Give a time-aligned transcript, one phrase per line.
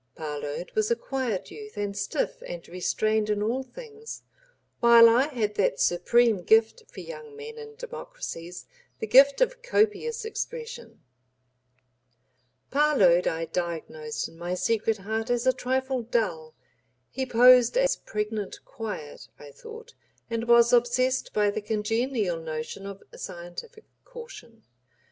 [0.15, 4.23] Parload was a quiet youth, and stiff and restrained in all things,
[4.79, 8.65] while I had that supreme gift for young men and democracies,
[8.97, 11.03] the gift of copious expression.
[12.71, 16.55] Parload I diagnosed in my secret heart as a trifle dull;
[17.11, 19.93] he posed as pregnant quiet, I thought,
[20.31, 24.63] and was obsessed by the congenial notion of "scientific caution."